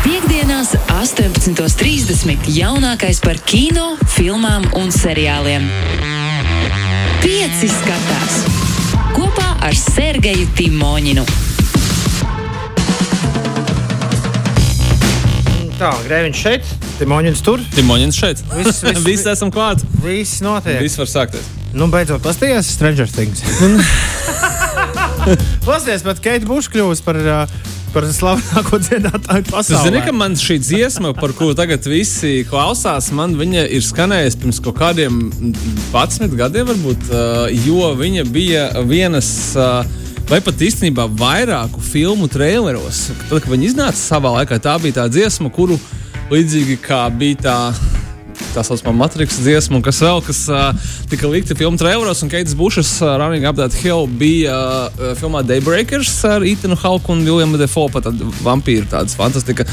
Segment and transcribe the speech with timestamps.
[0.00, 2.48] Piektdienās, 18.30.
[2.54, 5.66] jaunākais par kino, filmām un seriāliem.
[7.20, 8.40] Pieci skatās
[9.16, 11.26] kopā ar Sergeju Timoņinu.
[15.80, 17.62] Tā, Grēviņš šeit, Timoņins tur.
[17.76, 18.44] Timoņins šeit.
[18.56, 19.84] Viss, viss, Visi esam klāt.
[20.04, 20.80] Viss notiek.
[20.84, 21.48] Viss var sākties.
[21.72, 23.44] Nu, beidzot, pasties Stranger Things.
[25.66, 27.60] Pasties, pat Keita Buša kļūst par, uh,
[27.94, 29.82] par slavenāko dziedātāju pasaulē.
[29.86, 34.60] zini, ka man šī dziesma, par kuru tagad visi klausās, man viņa ir skanējusi pirms
[34.64, 35.18] kaut kādiem
[35.92, 39.32] 11 gadiem, varbūt, uh, jo viņa bija vienas.
[39.58, 39.98] Uh,
[40.30, 45.08] Vai pat īstenībā vairāku filmu traileros, tad, kad viņi iznāca savā laikā, tā bija tā
[45.10, 45.74] dziesma, kuru
[46.30, 47.56] līdzīgi kā bija tā
[48.54, 50.70] tā saucamā matriks dziesma, un kas vēl, kas uh,
[51.10, 54.56] tika likta filmu traileros, un Keits Bušs uh, Running Up That Hill bija
[54.88, 59.66] uh, filmā Daybreakers ar Etanu Hawku un Williamu Defoe, pat tāda vampīra tādas fantastika.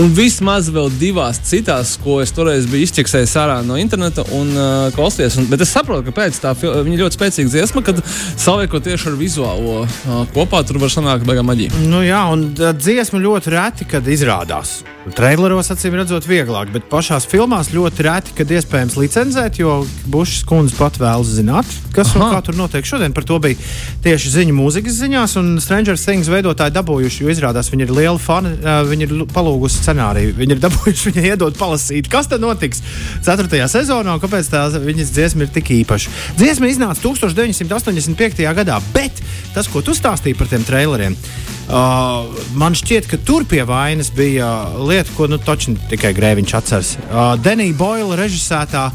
[0.00, 4.88] Un vismaz vēl divās citās, ko es toreiz biju izķeksējis ārā no interneta un uh,
[4.96, 5.38] klausījies.
[5.42, 8.00] Un, bet es saprotu, kāpēc tā fil- viņa ļoti spēcīga dziesma, kad
[8.40, 11.84] saliekot tieši ar vizuālo uh, kopā, tur var sanākt beigā maģija.
[11.90, 14.80] Nu, jā, un dziesma ļoti reti, kad izrādās.
[15.14, 20.76] Traileros acīm redzot, vieglāk, bet pašās filmās ļoti reti, kad iespējams licencēt, jo Bušs kundze
[20.78, 22.36] pat vēlas zināt, kas un Aha.
[22.36, 22.86] kā tur notiek.
[22.86, 23.58] Šodien par to bija
[24.04, 28.54] tieši ziņu mūzikas ziņās, un Stranger Things veidotāji dabūjuši, jo izrādās viņi ir lieli fani.
[28.90, 32.84] Viņi ir palūgusi scenāriju, viņi ir dabūjuši, viņai iedot palasīt, kas tad notiks
[33.26, 33.50] 4.
[33.72, 36.14] sezonā un kāpēc tā viņas dziesma ir tik īpaša.
[36.38, 38.46] Dziesma iznāca 1985.
[38.60, 39.22] gadā, bet
[39.56, 41.18] tas, ko tu stāstīji par tiem traileriem,
[41.64, 42.28] Uh,
[42.60, 46.90] man šķiet, ka tur pie vainas bija lieta, ko nu, točni tikai Grēviņš atceras.
[47.08, 48.90] Uh, Denija Boila režisētā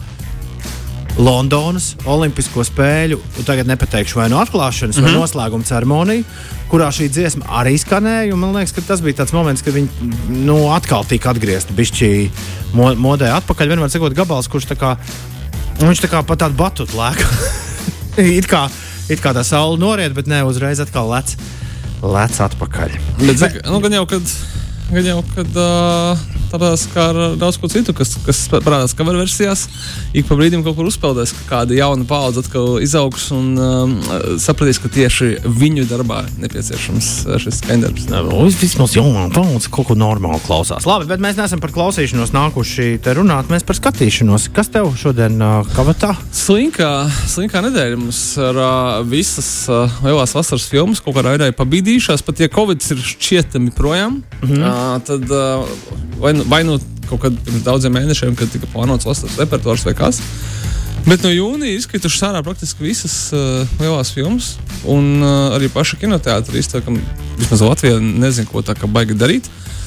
[1.20, 5.16] Londonas Olimpisko spēļu, un tagad nepateikšu vai no atklāšanas, mm -hmm.
[5.18, 6.24] vai noslēguma ceremoniju,
[6.72, 8.36] kurā šī dziesma arī skanēja.
[8.36, 9.90] Man liekas, ka tas bija tāds moments, kad viņi
[10.46, 12.30] nu, atkal tika atgriezti bišķī
[12.74, 13.68] mo modē atpakaļ.
[13.68, 14.96] Vienmēr sakot, gabals, kurš tā kā,
[15.82, 17.26] viņš tā kā pa tādu batutu lēk.
[18.40, 18.70] it, kā,
[19.10, 21.36] it kā tā saule noriet, bet ne uzreiz atkal lec,
[22.04, 22.96] lec atpakaļ.
[23.20, 24.34] Bet, zini, nu, gan jau, kad,
[24.94, 29.68] gan jau, kad uh, tāpēc kā ar daudz ko citu, kas, kas parādās cover versijās,
[30.18, 33.96] ik pa brīdim kaut kur uzpeldēs, ka kāda jauna paudze atkal izaugs un um,
[34.42, 37.12] sapratīs, ka tieši viņu darbā nepieciešams
[37.44, 38.08] šis skandarbs.
[38.10, 40.88] Nu, Vismaz jaunā paudze kaut ko normālu klausās.
[40.90, 43.52] Labi, bet mēs neesam par klausīšanos nākuši te runāt.
[43.54, 44.50] Mēs par skatīšanos.
[44.56, 46.16] Kas tev šodien uh, kavatā?
[46.36, 46.92] Slinkā,
[47.30, 48.74] slinkā nedēļa mums ar uh,
[49.08, 52.26] visas uh, lielās vasaras filmas kaut kādā veidā pabīdījušās.
[52.26, 54.64] Pat ja Covid ir šķietami projām, -hmm.
[54.64, 55.68] uh, tad uh,
[56.20, 56.80] vai, nu- vai nu
[57.10, 60.22] kaut kad pirms daudziem mēnešiem, kad tika plānots vasaras repertuārs vai kas.
[61.08, 66.60] Bet no jūnija izkritušas ārā praktiski visas uh, lielās filmas, un uh, arī paša kinoteātris
[66.60, 67.00] izteikti,
[67.40, 69.48] vismaz Latvijā nezinu, ko tā kā baigi darīt.
[69.48, 69.79] Uh,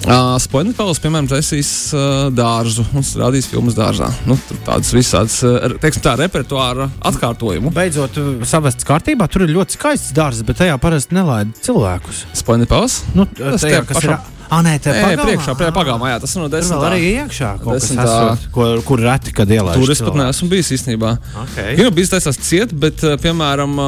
[0.00, 4.08] Spoilerpēlis, piemēram, taisīs uh, dārzu un rādīs filmas dārzā.
[4.28, 7.72] Nu, tur tādas visādas, uh, teiksim, tā repertuāra atkārtojumu.
[7.76, 9.28] Beidzot, uh, savests kārtībā.
[9.30, 12.24] Tur ir ļoti skaists dārsts, bet tajā parasti nelaida cilvēkus.
[12.40, 13.00] Spoilerpēlis.
[13.18, 14.16] Nu, Tas tajā, te kas ir.
[14.50, 16.88] Ah, nē, tā Nē, priekšā, prie pagalmā, jā, tas ir no Tur vēl desmitā.
[16.88, 19.78] arī iekšā kaut kas esot, ko, kur reti, kad ielaiž.
[19.78, 21.12] Tur es pat neesmu bijis īstenībā.
[21.44, 21.76] Okay.
[21.78, 23.78] Kino bija taisās ciet, bet, piemēram,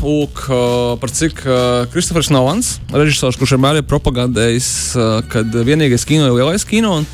[0.00, 0.46] lūk,
[1.02, 1.44] par cik
[1.92, 7.02] Kristofers Novans, režisors, kurš vienmēr ir propagandējis, uh, ka vienīgais kino ir lielais kino.
[7.02, 7.08] Un,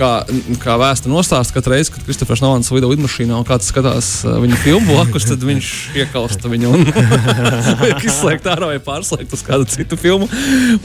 [0.00, 0.22] Kā,
[0.62, 4.94] kā vēsta nostāsta, katru reizi, kad Kristofers Novans lido lidmašīnā un kāds skatās viņa filmu
[4.94, 6.86] blakus, tad viņš iekalsta viņu un
[8.08, 10.30] izslēgt ārā vai pārslēgt uz kādu citu filmu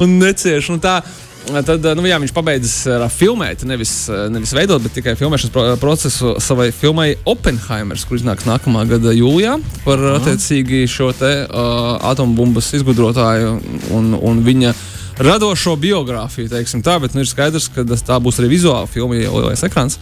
[0.04, 0.68] un necieš.
[0.76, 0.98] Un tā,
[1.46, 3.92] Tad nu, jā, viņš pabeidzis ar filmēt, nevis,
[4.34, 9.54] nevis veidot, bet tikai filmēšanas pro- procesu savai filmai Oppenheimers, kur iznāks nākamā gada jūlijā
[9.86, 13.52] par attiecīgi šo te uh, atombumbas izgudrotāju
[13.94, 14.74] un, un viņa
[15.22, 19.16] radošo biogrāfiju, teiksim tā, bet nu, ir skaidrs, ka tas- tā būs arī vizuāla filma,
[19.22, 20.00] jau lielais ekrāns.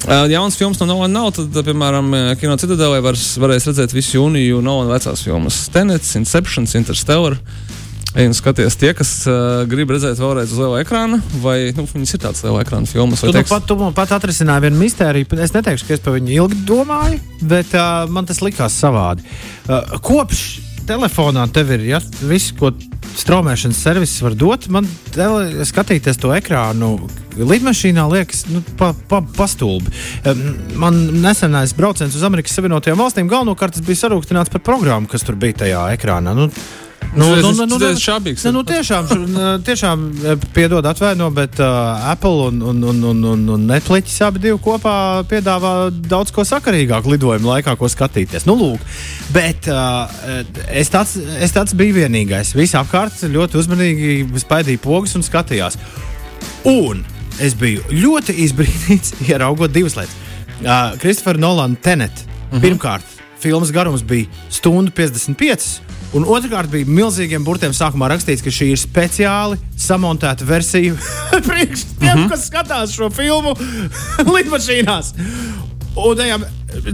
[0.00, 4.58] Uh, jauns filmas no Nolana nav, tad, piemēram, Kino Citadelē vairs, varēs redzēt visu jūniju
[4.64, 7.38] Nolana vecās filmas Tenets, Inceptions, Interstellar.
[7.38, 12.16] Ej un skaties, tie, kas uh, grib redzēt vēlreiz uz liela ekrāna, vai nu, viņas
[12.16, 13.22] ir tādas liela ekrāna filmas.
[13.22, 15.28] Tu, Vai nu, teiks, pat, tu man pat atrisināji vienu mistēriju.
[15.44, 19.22] Es neteikšu, ka es par viņu ilgi domāju, bet uh, man tas likās savādi.
[19.68, 20.42] Uh, kopš
[20.90, 22.72] telefonā tev ir ja, viss, ko
[23.20, 24.66] straumēšanas servis var dot.
[24.72, 26.96] Man tele, skatīties to ekrānu
[27.38, 29.92] lidmašīnā liekas nu, pa, pa, pastulbi.
[30.80, 35.62] Man nesenais brauciens uz Amerikas Savienotajām valstīm galvenokārt bija sarūktināts par programmu, kas tur bija
[35.64, 36.34] tajā ekrānā.
[36.36, 36.50] Nu,
[37.16, 38.44] Nu, tas ir- tas ir šābīgs.
[38.44, 43.24] Nu, nu, tiešām, š- tiešām eh, piedod, atvaino, bet uh, Apple un, un, un, un,
[43.24, 48.46] un, un Netflix abi divi kopā piedāvā daudz ko sakarīgāku lidojumu laikā, ko skatīties.
[48.46, 48.78] Nu, lūk,
[49.34, 50.06] bet uh,
[50.70, 52.54] es, tāds, es tāds biju vienīgais.
[52.54, 55.78] Visi apkārt ļoti uzmanīgi spaidīja pogas un skatījās.
[56.70, 57.02] Un
[57.40, 60.14] es biju ļoti izbrīnīts, ieraugot divas lietas.
[60.60, 62.12] Uh, Kristofera Nolana Tenet.
[62.12, 62.56] Uh Mhm.
[62.58, 62.62] -huh.
[62.62, 63.02] Pirmkārt,
[63.40, 65.80] filmas garums bija stundu 55.
[66.10, 70.96] Un otrkārt bija milzīgiem burtiem sākumā rakstīts, ka šī ir speciāli samontēta versija
[71.48, 72.30] priekš tiem, uh -huh.
[72.32, 73.54] kas skatās šo filmu
[74.34, 75.14] lidmašīnās.
[75.98, 76.36] Un, jā,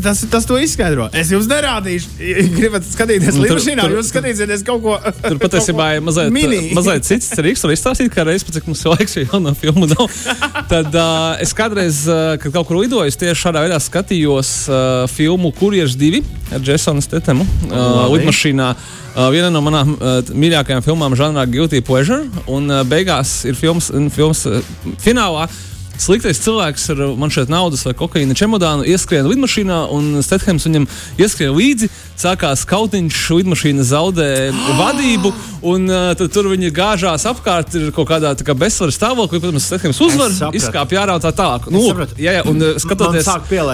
[0.02, 1.10] tas, tas to izskaidro.
[1.12, 2.14] Es jums nerādīšu.
[2.16, 6.32] Ja gribat skatīties Nu, tur- jūs skatīsieties kaut ko Tur patiesībā ir mazliet,
[6.74, 10.08] mazliet cits triks, var izstāstīt, kā reizes, cik mums laiks jau no filmu nav.
[10.72, 15.52] Tad uh, es kādreiz, uh, kad kaut kur lidoju, tieši šādā veidā skatījos uh, filmu
[15.60, 16.22] Kurjers 2
[16.56, 18.72] ar Jasonu Stetemu uh, lidmašīnā.
[19.16, 23.92] Uh, viena no manām uh, mīļākajām filmām žanrā Guilty Pleasure, un uh, beigās ir filmas,
[24.16, 24.60] filmas uh,
[25.04, 25.46] finālā.
[25.96, 30.84] Sliktais cilvēks ar man šeit naudas vai kokaīna čemodānu ieskrien lidmašīnā, un Stethems viņam
[31.16, 31.88] ieskrien līdzi.
[32.16, 34.28] Sākās kautiņš, lidmašīna zaudē
[34.80, 35.32] vadību,
[35.68, 39.40] un uh, tur viņi gāžās apkārt, ir kaut kādā kā bezsvara stāvoklī.
[39.42, 41.68] Protams, Stethems uzvar, izkāpj ārā un tā tālāk.
[41.72, 41.82] Nu,
[42.16, 43.28] jā, jā, un skatoties,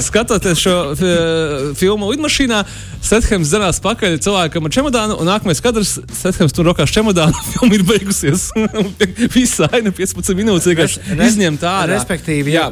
[0.08, 2.64] skatoties šo uh, filmu lidmašīnā,
[3.02, 7.86] Stethems dzenās pakaļ cilvēkam ar čemodānu, un nākamais kadrs Stethems tur rokās čemodānu, filma ir
[7.86, 8.48] beigusies.
[9.36, 11.96] Visa aina 15 minūtes vienkārši izņemta ārā.
[11.96, 12.68] Respektīvi, Jā.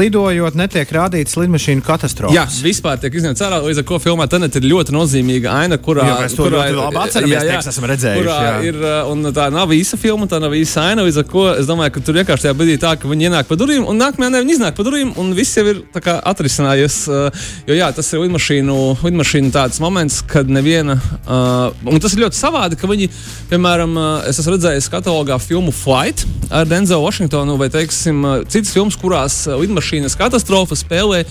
[0.00, 2.36] lidojot, netiek rādīts lidmašīnu katastrofas.
[2.36, 3.60] Jā, vispār tiek izņemts ārā.
[3.64, 7.00] Līdz ar to filmā Tenet ir ļoti nozīmīga aina, kurā, Jā, mēs kurā ļoti labi
[7.02, 8.54] atceramies, teiks, esam redzējuši, jā.
[8.66, 11.04] ir, uh, un tā nav īsa filma, tā nav īsa aina.
[11.06, 13.58] Līdz ar to es domāju, ka tur vienkārši tajā brīdī tā, ka viņi ienāk pa
[13.60, 16.98] durvīm, un nākamajā nedēļā viņi iznāk pa durvīm, un viss jau ir kā atrisinājies.
[17.12, 22.24] uh, Jo jā, tas ir lidmašīnu, lidmašīnu tāds moments, kad neviena, uh, un tas ir
[22.24, 23.08] ļoti savādi, ka viņi,
[23.52, 23.96] piemēram,
[24.30, 30.18] es esmu redzējis katalogā filmu Flight ar Denzelu Washingtonu vai, teiksim, citas filmas, kurās lidmašīnas
[30.18, 31.22] katastrofa spēlē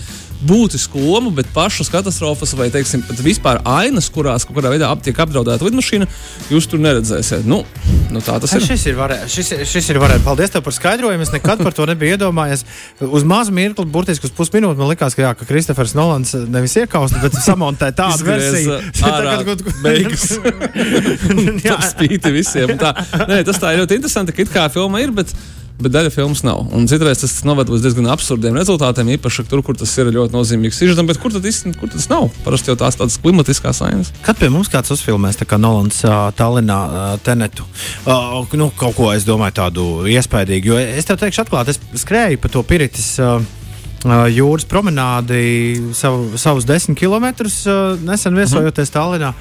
[0.46, 5.02] būtisku lomu, bet pašas katastrofas vai, teiksim, pat vispār ainas, kurās kaut kādā veidā ap,
[5.04, 6.08] tiek apdraudēta lidmašīna,
[6.52, 7.46] jūs tur neredzēsiet.
[7.48, 7.62] Nu,
[8.12, 8.66] nu tā tas ir.
[8.66, 9.36] Šis ir varējis.
[9.36, 10.26] Šis, šis ir varējis.
[10.26, 11.26] Paldies par skaidrojumu.
[11.26, 12.66] Es nekad par to nebiju iedomājies.
[13.02, 17.22] Uz mazu mirkli, burtiski uz pusminūti, man likās, ka, jā, ka Kristofers Nolans nevis iekausta,
[17.22, 18.78] bet samontē tādu versiju.
[19.12, 19.38] ārā
[19.82, 20.28] beigas.
[21.66, 21.78] Jā.
[21.92, 22.76] Spīti visiem.
[22.80, 22.94] Tā,
[23.28, 25.32] nē, tas tā ir ļoti interesanti, ka it kā filma ir, bet,
[25.80, 26.64] bet daļa filmas nav.
[26.74, 30.82] Un citreiz tas noved līdz diezgan absurdiem rezultātiem, īpaši tur, kur tas ir ļoti nozīmīgs
[30.84, 31.48] izžudums, bet kur tad
[31.80, 32.28] kur tas nav?
[32.44, 34.12] Parasti jau tās tādas klimatiskās ainas.
[34.26, 37.66] Kad pie mums kāds uzfilmēs, tā kā Nolans uh, Tallinā uh, Tenetu,
[38.06, 42.42] uh, nu, kaut ko es domāju tādu iespaidīgu, jo es tev teikšu atklāti, es skrēju
[42.42, 43.14] pa to Piritis.
[43.22, 43.42] Uh,
[44.06, 49.32] uh, Jūras promenādi savu, savus desmit kilometrus uh, nesen viesojoties Tallinā.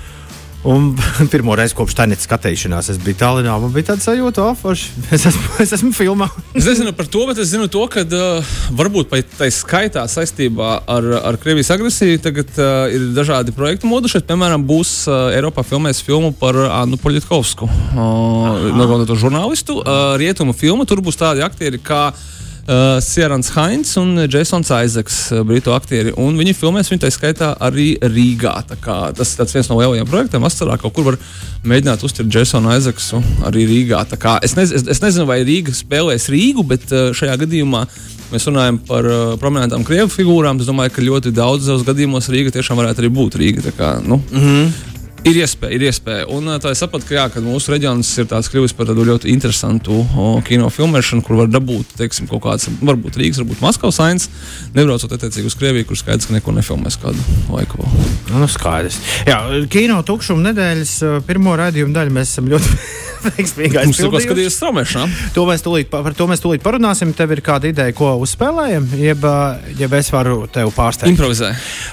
[0.63, 0.92] Un
[1.34, 3.56] pirmo reizi kopš tā skatīšanās es biju Tallinā.
[3.62, 4.74] Man bija tāds sajūta, ka
[5.16, 6.30] es esmu, es esmu filmā.
[6.62, 11.08] Es nezinu par to, bet es zinu to, ka uh, varbūt tā skaitā saistībā ar,
[11.31, 14.22] ar Krievijas agresiju tagad uh, ir dažādi projektu moduši.
[14.28, 19.80] Piemēram, būs uh, Eiropā filmēs filmu par Annu Poļitkovsku, uh, nogalināto žurnālistu.
[19.81, 22.42] Uh, rietumu filmu tur būs tādi aktieri kā Uh,
[23.02, 26.13] Sierans Hainz un Jasons Aizeks, uh, britu aktieri.
[26.22, 28.54] Un viņi filmēs viņu tā skaitā arī Rīgā.
[28.69, 30.46] Tas ir viens no lielajiem projektiem.
[30.46, 31.18] Vasarā kaut kur var
[31.68, 34.06] mēģināt uztvert Jasonu Aizeksu arī Rīgā.
[34.46, 37.86] Es, nez, es, es nezinu, vai Rīga spēlēs Rīgu, bet uh, šajā gadījumā
[38.31, 40.62] mēs runājam par uh, prominentām krievu figūrām.
[40.62, 43.74] Es domāju, ka ļoti daudzos gadījumos Rīga tiešām varētu arī būt Rīga.
[43.75, 44.90] Kā, nu, mm -hmm.
[45.21, 46.23] Ir iespēja, ir iespēja.
[46.33, 49.29] Un tā es saprotu, ka, jā, ka mūsu reģions ir tāds kļuvis par tādu ļoti
[49.29, 54.25] interesantu o, kino filmēšanu, kur var dabūt, teiksim, kaut kāds, varbūt Rīgas, varbūt Maskavas ains,
[54.74, 57.22] nebraucot attiecīgi uz Krieviju, kur skaidrs, ka neko nefilmēs kādu
[57.53, 57.86] laiku.
[58.34, 58.98] Nu, skaidrs.
[59.29, 59.38] Jā,
[59.69, 60.96] kino tukšuma nedēļas
[61.29, 62.74] pirmo raidījumu daļu mēs esam ļoti
[63.27, 65.05] veiksmīgi Mums ir ko skatīties straumēšanā.
[65.38, 67.13] To mēs tūlīt, pa- par to mēs tūlīt parunāsim.
[67.13, 69.29] Tev ir kāda ideja, ko uzspēlējam, jeb,
[69.77, 71.13] jeb es varu tev pārsteigt.
[71.13, 71.51] Improvizē.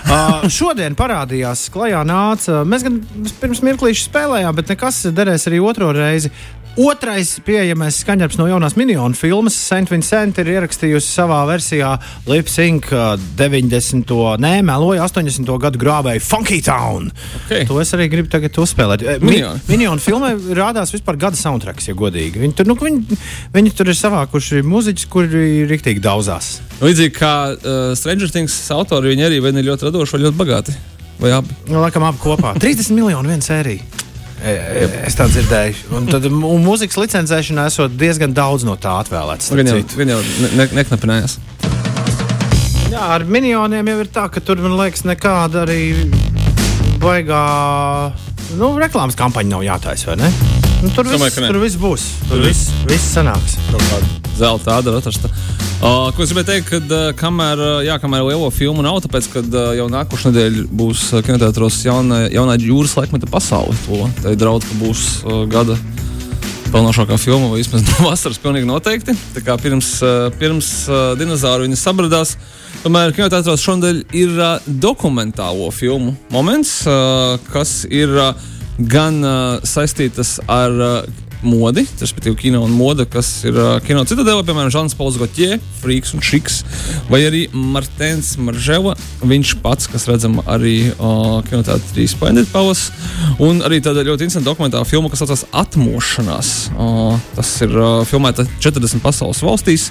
[0.08, 2.62] uh, šodien parādījās, klajā nāca.
[2.64, 2.96] Mēs gan
[3.40, 6.32] pirms mirklīša spēlējām, bet nekas derēs arī otro reizi.
[6.78, 9.88] Otrais pieejamais skaņdarbs no jaunās minionu filmas St.
[9.90, 11.88] Vincent ir ierakstījusi savā versijā
[12.30, 14.12] Lipsync uh, 90.
[14.38, 15.50] nē, meloja 80.
[15.64, 17.08] gadu grāvēju Funky Town.
[17.40, 17.64] Ok.
[17.66, 19.02] To es arī gribu tagad uzspēlēt.
[19.18, 19.64] Mi, Minioni.
[19.66, 22.44] minionu filmai rādās vispār gada soundtracks, ja godīgi.
[22.44, 23.18] Viņi tur, nu, viņi,
[23.56, 26.60] viņi tur ir savākuši muziķus, kuri riktīgi daudzās.
[26.78, 30.78] Līdzīgi kā uh, Stranger Things autori, viņi arī ne ļoti radoši, vai ļoti bagāti.
[31.18, 31.54] Vai abi?
[31.68, 32.54] Nu, laikam, abi kopā.
[32.64, 33.82] 30 miljoni viena sērija.
[34.38, 35.88] Es tā dzirdēju.
[35.98, 39.50] Un tad un mūzikas licencēšanā esot diezgan daudz no tā atvēlēts.
[39.58, 41.38] Gan jau, gan jau ne, ne, neknapinājās.
[42.88, 45.82] Jā, ar minioniem jau ir tā, ka tur, man liekas, nekāda arī
[47.02, 47.42] baigā
[48.56, 50.57] nu, reklāmas kampaņa nav jātaisa, vai ne?
[50.78, 52.02] Nu, tur, Domāju, viss, tur viss būs.
[52.28, 53.56] Tur viss, viss sanāks.
[54.38, 55.30] Zelta ir atrasta.
[55.78, 59.26] Uh, ko es gribēju teikt, kad uh, kamēr, uh, jā, kamēr lielo filmu nav, tāpēc,
[59.32, 63.74] kad uh, jau nākošais nedēļa būs uh, kinoteātros jaunā, jaunā jūras laikmeta pasaule.
[63.86, 65.74] To tā ir draudz, ka būs uh, gada
[66.70, 69.16] pelnošākā filma, vai vismaz no vasaras, pilnīgi noteikti.
[69.34, 72.36] Tā kā pirms, uh, pirms uh, dinozauru viņa sabradās.
[72.84, 78.46] Tomēr kinoteātros šodien ir uh, dokumentālo filmu moments, uh, kas ir uh,
[78.78, 84.42] gan uh, saistītas ar uh, modi, respektīvi kino un moda, kas ir uh, kino citadēlē,
[84.46, 86.60] piemēram, Žants Pauls Gotjē, Freaks un Šiks,
[87.10, 92.90] vai arī Martens Maržela, viņš pats, kas redzam arī uh, kinoteātrī Splendid Palace,
[93.42, 96.54] un arī tāda ļoti interesanta dokumentāla filma, kas saucas Atmošanās.
[96.74, 99.90] Uh, tas ir uh, filmēta 40 pasaules valstīs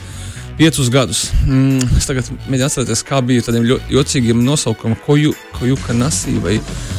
[0.58, 1.28] piecus gadus.
[1.46, 5.18] Mm, es tagad mēģinu atcerēties, kā bija tādiem jocīgiem nosaukumiem, ko
[5.70, 6.58] juka nasī vai,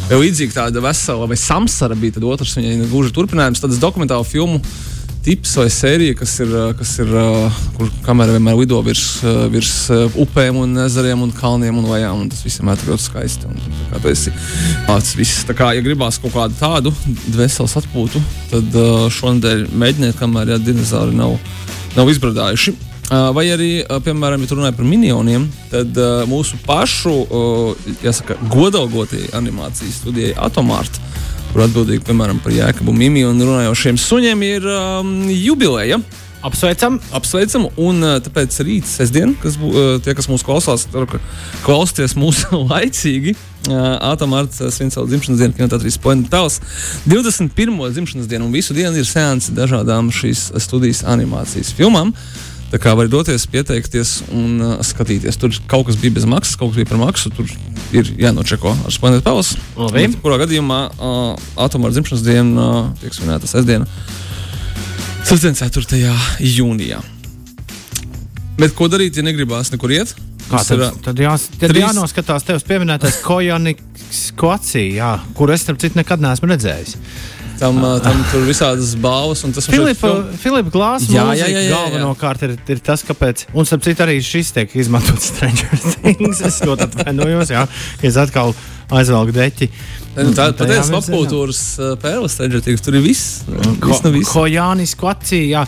[0.08, 4.62] vai līdzīgi tāda vesela, vai samsara bija tad otrs viņai gluži turpinājums, tādas dokumentālu filmu.
[5.28, 7.10] Tips vai sērija, kas ir, kas ir
[7.76, 9.18] kur kamera vienmēr lido virs,
[9.52, 9.72] virs
[10.22, 12.22] upēm, un ezeriem un kalniem un lejām.
[12.22, 13.50] Un tas viss vienmēr ir ļoti skaisti.
[13.50, 13.58] Un,
[13.90, 14.24] kā tas
[15.18, 16.94] ir kā, ja gribās kaut kādu tādu
[17.34, 18.22] dvēseles atpūtu,
[18.54, 18.82] tad
[19.18, 21.36] šonadēļ mēģiniet, kamēr ja, dinozauri nav,
[21.98, 22.78] nav izbradājuši.
[23.08, 23.70] Vai arī,
[24.04, 31.00] piemēram, ja runājam par minioniem, tad uh, mūsu pašu uh, jāsaka, godalgotie animācijas studijai Atomārta,
[31.54, 36.02] kur atbildīgi piemēram par Jēkabu Mimi un runājošiem suņiem, ir um, jubileja.
[36.44, 36.98] Apsveicam!
[37.16, 39.72] Apsveicam, un tāpēc rīt, sestdien, kas bū,
[40.04, 41.22] tie, kas mūs klausās, ceru, ka
[41.64, 43.34] klausieties mūsu laicīgi.
[43.68, 46.60] Atomārts svin savu dzimšanas dienu, kinoteātrīs Splendid Tels.
[47.08, 47.80] 21.
[47.96, 52.12] dzimšanas dienu un visu dienu ir seansi dažādām šīs studijas animācijas filmām.
[52.12, 55.38] Uh, Tā kā var doties, pieteikties un uh, skatīties.
[55.40, 57.32] Tur kaut kas bija bez maksas, kaut kas bija par maksu.
[57.32, 57.48] Tur
[57.96, 59.54] ir jānočeko ar Spānijas pavas.
[60.20, 63.88] Kurā gadījumā uh, atomā dzimšanas diena uh, tiek svinēta sestdiena,
[65.28, 66.02] 4.
[66.44, 67.00] jūnijā.
[68.58, 70.12] Bet ko darīt, ja negribās nekur iet?
[70.48, 71.84] Kā, tad, ir, tad, jās, tad trīs...
[71.84, 76.96] jānoskatās tevis pieminētais Kojaniks Koacija, kur es starp citu nekad neesmu redzējis.
[77.58, 79.42] Tam, tam tur visādas balvas.
[79.66, 83.48] Filipa, Filipa Glāsa jā, jā, jā, jā, galvenokārt ir, ir tas, kāpēc.
[83.50, 86.42] Un, starp citu, arī šis tiek izmantots Stranger Things.
[86.46, 87.64] es ļoti atvainojos, jā,
[88.06, 88.54] es atkal
[88.94, 89.68] aizvelku deķi.
[90.18, 91.60] Nu, tā ir patiesa popkultūras
[92.02, 92.82] pērles, Stranger Things.
[92.86, 93.42] Tur ir viss.
[94.06, 94.30] no viss.
[94.30, 95.66] Ko Jānis Kvaci, jā.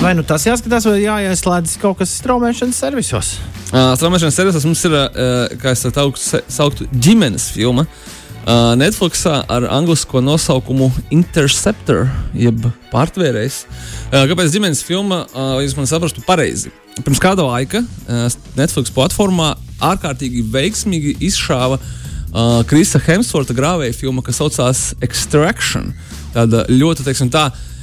[0.00, 3.36] Vai nu tas jāskatās, vai jāieslēdz kaut kas straumēšanas servisos?
[3.68, 5.92] Uh, straumēšanas servisos mums ir, uh, kā es tā
[6.56, 7.84] sauktu, ģimenes filma.
[7.84, 8.15] Uh,
[8.46, 12.62] Uh, Netflixā ar angļu nosaukumu Interceptor, jeb
[12.92, 13.56] pārtvērējs.
[13.66, 16.70] Uh, kāpēc ģimenes filma, uh, jūs man saprastu pareizi?
[17.00, 24.38] Pirms kāda laika uh, Netflix platformā ārkārtīgi veiksmīgi izšāva uh, Krisa Hemsvorta grāvēja filma, kas
[24.38, 25.90] saucās Extraction.
[26.36, 27.75] Tāda ļoti, teiksim, tā, uh,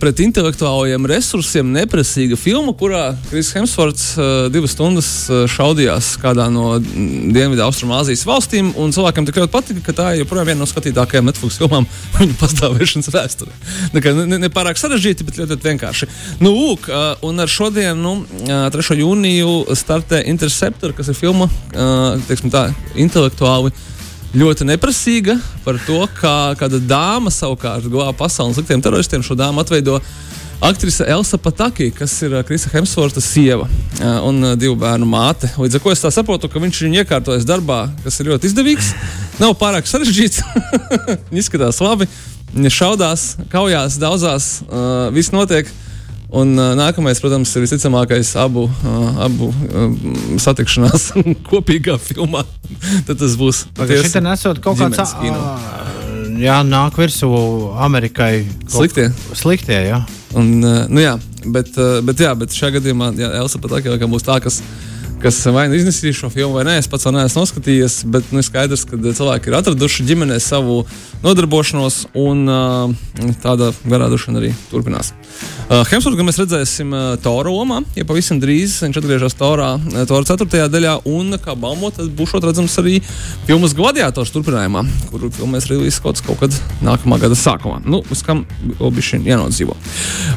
[0.00, 6.78] pret intelektuāliem resursiem neprasīga filma, kurā Kris Hemsvorts uh, divas stundas uh, šaudījās kādā no
[6.80, 8.70] Dienvidu Austrumāzijas valstīm.
[8.72, 13.12] Cilvēkiem tik ļoti patika, ka tā ir joprojām viena no skatītākajām Netflix filmām viņa pastāvēšanas
[13.12, 13.58] vēsturē.
[13.92, 16.08] Ne, ne, ne sarežģīti, bet ļoti, ļoti vienkārši.
[16.40, 18.14] Nu, lūk, uh, un ar šodienu,
[18.48, 18.98] uh, 3.
[19.02, 21.48] jūniju, startē Interceptor, kas ir filma,
[22.28, 23.74] teiksim tā, intelektuāli
[24.36, 29.24] ļoti neprasīga par to, kā kāda dāma savukārt glāba pasauli no sliktiem teroristiem.
[29.24, 29.96] Šo dāmu atveido
[30.60, 35.48] aktrise Elsa Pataki, kas ir uh, Krisa Hemsvorta sieva uh, un uh, divu bērnu māte.
[35.56, 38.92] Līdz ar to es saprotu, ka viņš viņu iekārtojas darbā, kas ir ļoti izdevīgs.
[39.38, 40.42] Nav pārāk sarežģīts,
[41.40, 42.10] izskatās labi.
[42.52, 44.46] Viņa šaudās, kaujās, daudzās,
[45.12, 45.68] viss notiek.
[46.28, 49.94] Un uh, nākamais, protams, ir visticamākais abu, uh, abu uh,
[50.44, 51.10] satikšanās
[51.48, 52.42] kopīgā filmā.
[53.08, 53.62] Tad tas būs.
[53.88, 55.16] Šis ir nesot kaut kāds.
[56.38, 57.30] Jā, nāk virsū
[57.80, 58.44] Amerikai.
[58.70, 59.08] Sliktie.
[59.32, 60.02] Sliktie, jā.
[60.36, 61.16] Un, uh, nu jā,
[61.48, 64.60] bet, uh, bet, jā, bet šajā gadījumā jā, Elsa pat tā, būs tā, kas
[65.22, 68.00] kas vai nu iznesīs šo filmu, vai nē, es pats vēl neesmu noskatījies.
[68.12, 70.80] Bet nu, skaidrs, ka cilvēki ir atraduši ģimenē savu
[71.24, 75.12] nodarbošanos, un uh, tāda garādušana arī turpinās.
[75.68, 79.74] Uh, Hemsvortā mēs redzēsim uh, Tora lomā, ja pavisam drīz viņš atgriežas Torā,
[80.08, 80.68] Tora 4.
[80.72, 82.98] daļā, un kā baumo, tad būs redzams arī
[83.48, 87.82] filmas Gladiators turpinājumā, kuru filmēs release kaut, kaut kad nākamā gada sākumā.
[87.84, 88.44] Nu, uz kam
[88.78, 89.74] obišķi jānodzīvo.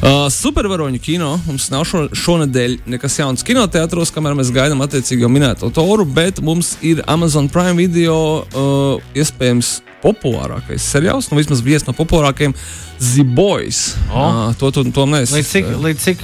[0.02, 5.30] Uh, supervaroņu kino mums nav šo, šonadēļ nekas jauns kinoteātros, kamēr mēs gaidām attiecīgi jau
[5.32, 11.84] minēto Toru, bet mums ir Amazon Prime video uh, iespējams populārākais seriāls, nu vismaz viens
[11.86, 12.54] no populārākajiem.
[13.02, 13.96] The Boys.
[14.12, 14.48] Oh.
[14.48, 15.34] Uh, to tu to neesi.
[15.34, 16.20] Līdz cik, līdz cik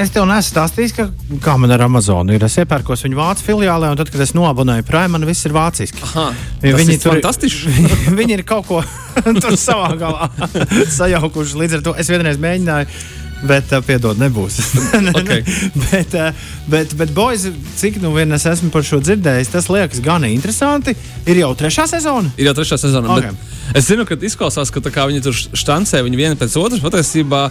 [0.00, 1.06] es tev nesu stāstījis, ka,
[1.44, 2.44] kā man ar Amazonu ir.
[2.46, 6.00] Es iepērkos viņu vācu filiālē, un tad, kad es noabonēju Prime, man viss ir vāciski.
[6.08, 6.30] Aha,
[6.64, 7.68] viņi ir fantastiski.
[7.76, 8.80] Viņi, viņi ir kaut ko
[9.42, 10.30] tur savā galā
[10.98, 11.60] sajaukuši.
[11.60, 14.60] Līdz ar to es vienreiz mēģināju Bet, uh, piedod, nebūs.
[15.20, 15.42] Okay.
[15.90, 16.32] bet, uh,
[16.70, 17.46] bet, bet, boys,
[17.80, 20.94] cik nu vien es esmu par šo dzirdējis, tas liekas gan interesanti.
[21.28, 22.32] Ir jau trešā sezona.
[22.40, 23.16] Ir jau trešā sezona.
[23.16, 23.34] Okay.
[23.76, 26.80] Es zinu, ka izklausās, ka viņi tur štancē viņi viena pēc otras.
[26.82, 27.44] Patiesībā,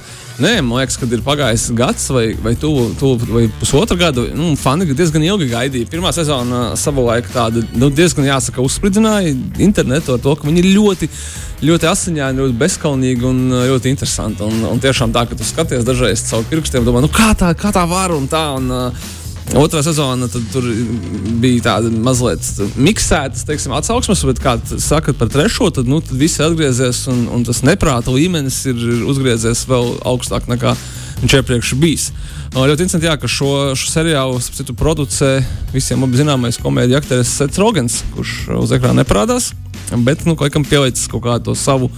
[0.44, 4.26] nē, man liekas, kad ir pagājis gads vai, vai, tuvu, tuvu, vai pusotru gadu.
[4.36, 5.88] Nu, fani diezgan ilgi gaidīja.
[5.92, 9.32] Pirmā sezona savulaik tāda nu, diezgan, jāsaka, uzspridzināja
[9.64, 11.10] internetu ar to, ka viņi ir ļoti,
[11.70, 13.42] ļoti asiņaini, ļoti bezskaunīgi un
[13.72, 14.44] ļoti interesanti.
[14.44, 17.74] Un, un tiešām tā, ka tu skaties dažreiz caur pirkstiem, domā, nu, kā, tā, kā
[17.76, 18.46] tā var un tā.
[18.58, 19.10] Un, uh,
[19.58, 20.66] Otrā sezona tur
[21.42, 22.46] bija tāda mazliet
[22.78, 27.24] miksēta teiksim, atsauksmes, bet, kā sakat par trešo, tad, nu, tad viss ir atgriezies un,
[27.34, 30.76] un tas neprāta līmenis ir uzgriezies vēl augstāk nekā
[31.24, 32.06] viņš iepriekš bijis.
[32.54, 35.40] Ļoti interesanti, jā, ka šo, šo seriālu citu, producē
[35.74, 39.52] visiem zināmais komēdija aktieris Sets Rogens, kurš uz ekrāna neparādās,
[40.06, 41.90] bet nu, laikam pielicis kaut kādu savu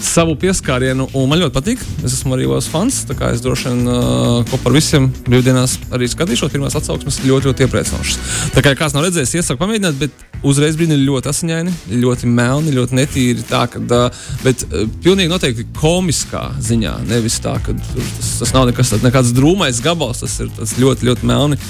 [0.00, 1.82] savu pieskārienu, un man ļoti patīk.
[2.04, 3.02] Es esmu arī liels fans.
[3.30, 6.52] Es droši vien uh, kopā ar visiem brīvdienās arī skatīšos.
[6.52, 8.32] Pirmās atsauksmes ļoti, ļoti iepriecinošas.
[8.54, 12.98] Tā kā kāds nav redzējis, iesaku pamēģināt, bet uzreiz brīdī ļoti asiņaini, ļoti melni, ļoti
[12.98, 13.44] netīri.
[13.50, 16.96] Tā, kad, uh, bet uh, pilnīgi noteikti komiskā ziņā.
[17.10, 21.30] Nevis tā, ka tas, tas nav nekas, nekāds drūmais gabals, tas ir tas ļoti, ļoti
[21.30, 21.60] melni.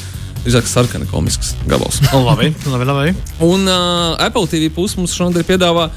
[0.40, 1.98] Drīzāk sarkana komisks gabals.
[2.16, 3.12] labi, labi, labi.
[3.44, 5.90] Un uh, Apple TV puses mums šodien piedāvā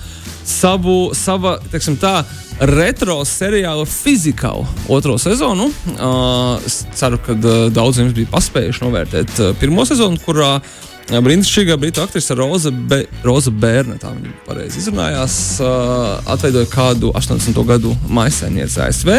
[0.50, 2.22] savu, sava, teiksim tā,
[2.70, 5.70] retro seriāla fizikālu otro sezonu.
[5.96, 11.75] Uh, es ceru, ka uh, daudziem bija paspējuši novērtēt uh, pirmo sezonu, kurā uh, Brīnišķīgā
[11.75, 17.60] brītu aktrise Roza, Be Roza Bērne, tā viņa pareizi izrunājās, uh, atveidoja kādu 80.
[17.67, 19.12] gadu maisiņnieci ASV,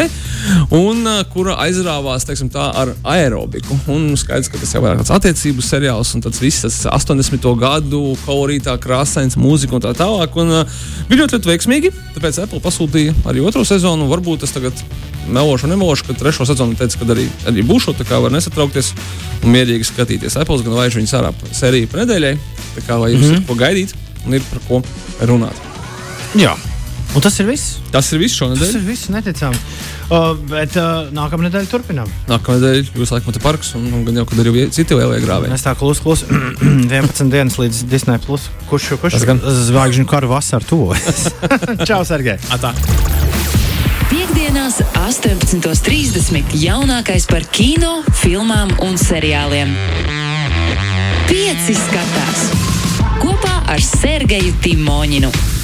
[0.73, 3.77] un uh, kura aizrāvās teiksim, tā, ar aerobiku.
[3.93, 7.45] Un skaidrs, ka tas jau ir kāds attiecību seriāls, un tas viss tas 80.
[7.61, 10.41] gadu kolorītā, krāsains, mūzika un tā tālāk.
[10.41, 14.09] Un, uh, bija ļoti, ļoti veiksmīgi, tāpēc Apple pasūtīja arī otro sezonu.
[14.09, 14.81] Varbūt tas tagad
[15.29, 18.91] melošu, nemelošu, ka trešo sezonu teica, ka arī, arī būšu, tā kā var nesatraukties
[19.43, 20.37] un mierīgi skatīties.
[20.41, 21.31] Apple gan laiž viņas ārā
[21.75, 22.35] sēriju pa nedēļai,
[22.75, 23.41] tā kā lai jums mm -hmm.
[23.41, 23.93] ir ko gaidīt
[24.25, 24.81] un ir par ko
[25.27, 25.57] runāt.
[26.35, 26.55] Jā.
[27.15, 27.77] Un tas ir viss.
[27.91, 28.59] Tas ir viss šonadēļ.
[28.59, 29.59] Tas ir viss, neticami.
[30.09, 32.09] Uh, bet uh, nākamā nedēļa turpinām.
[32.27, 35.51] Nākamā nedēļa būs laikam te parks, un, un gan jau, kad arī citi lielie grāvēji.
[35.51, 38.19] Mēs tā klusi, klusi 11 dienas līdz Disney.
[38.25, 38.49] Plus.
[38.69, 39.19] Kurš kurš
[39.69, 41.31] zvaigžņu karu vasaru tuvojas?
[41.87, 42.37] Čau, Sergei!
[42.51, 42.73] Atā.
[44.11, 46.55] Piektdienās, 18.30.
[46.59, 49.75] jaunākais par kino, filmām un seriāliem.
[51.25, 52.45] Pieci skatās
[53.21, 55.54] kopā ar Sergeju Timoņinu.